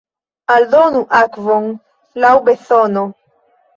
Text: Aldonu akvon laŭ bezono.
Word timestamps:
Aldonu 0.53 1.03
akvon 1.19 1.69
laŭ 2.25 2.33
bezono. 2.49 3.05